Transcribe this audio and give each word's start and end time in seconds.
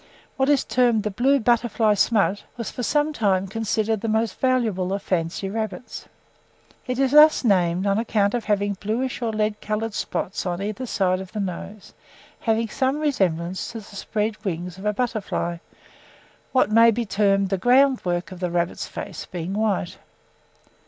What 0.35 0.49
is 0.49 0.63
termed 0.63 1.03
'the 1.03 1.11
blue 1.11 1.39
butterfly 1.39 1.93
smut' 1.93 2.41
was, 2.57 2.71
for 2.71 2.81
some 2.81 3.13
time, 3.13 3.45
considered 3.45 4.01
the 4.01 4.07
most 4.07 4.39
valuable 4.39 4.93
of 4.93 5.03
fancy 5.03 5.47
rabbits. 5.47 6.07
It 6.87 6.97
is 6.97 7.11
thus 7.11 7.43
named 7.43 7.85
on 7.85 7.99
account 7.99 8.33
of 8.33 8.45
having 8.45 8.73
bluish 8.73 9.21
or 9.21 9.31
lead 9.31 9.61
coloured 9.61 9.93
spots 9.93 10.43
on 10.43 10.59
either 10.59 10.87
side 10.87 11.19
of 11.21 11.33
the 11.33 11.39
nose, 11.39 11.93
having 12.39 12.67
some 12.69 12.97
resemblance 12.97 13.73
to 13.73 13.77
the 13.77 13.95
spread 13.95 14.43
wings 14.43 14.79
of 14.79 14.85
a 14.87 14.91
butterfly, 14.93 15.57
what 16.51 16.71
may 16.71 16.89
be 16.89 17.05
termed 17.05 17.49
the 17.49 17.59
groundwork 17.59 18.31
of 18.31 18.39
the 18.39 18.49
rabbit's 18.49 18.87
face 18.87 19.27
being 19.27 19.53
white. 19.53 19.99